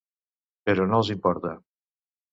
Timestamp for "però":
0.69-0.87